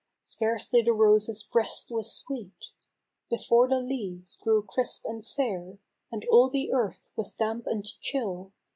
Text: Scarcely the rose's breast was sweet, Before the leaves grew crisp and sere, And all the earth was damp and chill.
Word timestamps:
Scarcely 0.23 0.81
the 0.81 0.93
rose's 0.93 1.43
breast 1.43 1.91
was 1.91 2.11
sweet, 2.11 2.71
Before 3.29 3.67
the 3.69 3.77
leaves 3.81 4.35
grew 4.35 4.63
crisp 4.63 5.05
and 5.05 5.23
sere, 5.23 5.77
And 6.11 6.25
all 6.31 6.49
the 6.49 6.73
earth 6.73 7.11
was 7.15 7.35
damp 7.35 7.67
and 7.67 7.85
chill. 8.01 8.51